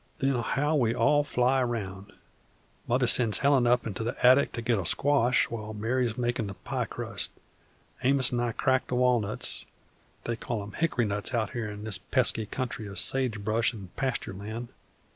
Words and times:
Then 0.17 0.33
how 0.37 0.75
we 0.75 0.95
all 0.95 1.23
fly 1.23 1.61
round! 1.61 2.11
Mother 2.87 3.05
sends 3.05 3.37
Helen 3.37 3.67
up 3.67 3.85
into 3.85 4.03
the 4.03 4.17
attic 4.25 4.51
to 4.53 4.61
get 4.63 4.79
a 4.79 4.83
squash 4.87 5.47
while 5.51 5.75
Mary's 5.75 6.17
makin' 6.17 6.47
the 6.47 6.55
pie 6.55 6.85
crust. 6.85 7.29
Amos 8.01 8.33
an' 8.33 8.39
I 8.39 8.51
crack 8.51 8.87
the 8.87 8.95
walnuts, 8.95 9.67
they 10.23 10.35
call 10.35 10.63
'em 10.63 10.71
hickory 10.71 11.05
nuts 11.05 11.35
out 11.35 11.53
in 11.55 11.83
this 11.83 11.99
pesky 11.99 12.47
country 12.47 12.87
of 12.87 12.97
sage 12.97 13.41
brush 13.45 13.73
and 13.73 13.95
pasture 13.95 14.33
land. 14.33 14.69